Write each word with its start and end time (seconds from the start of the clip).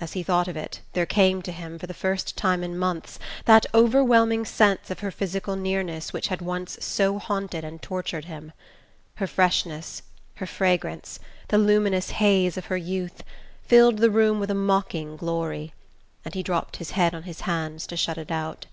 As 0.00 0.12
he 0.12 0.22
thought 0.22 0.46
of 0.46 0.56
it, 0.56 0.80
there 0.92 1.06
came 1.06 1.42
to 1.42 1.50
him, 1.50 1.76
for 1.76 1.88
the 1.88 1.92
first 1.92 2.36
time 2.36 2.62
in 2.62 2.78
months, 2.78 3.18
that 3.46 3.66
overwhelming 3.74 4.44
sense 4.44 4.92
of 4.92 5.00
her 5.00 5.10
physical 5.10 5.56
nearness 5.56 6.12
which 6.12 6.28
had 6.28 6.40
once 6.40 6.78
so 6.80 7.18
haunted 7.18 7.64
and 7.64 7.82
tortured 7.82 8.26
him. 8.26 8.52
Her 9.16 9.26
freshness, 9.26 10.02
her 10.36 10.46
fragrance, 10.46 11.18
the 11.48 11.58
luminous 11.58 12.10
haze 12.10 12.56
of 12.56 12.66
her 12.66 12.76
youth, 12.76 13.24
filled 13.64 13.96
the 13.98 14.08
room 14.12 14.38
with 14.38 14.52
a 14.52 14.54
mocking 14.54 15.16
glory; 15.16 15.74
and 16.24 16.34
he 16.34 16.44
dropped 16.44 16.76
his 16.76 16.92
head 16.92 17.12
on 17.12 17.24
his 17.24 17.40
hands 17.40 17.88
to 17.88 17.96
shut 17.96 18.18
it 18.18 18.30
out.... 18.30 18.66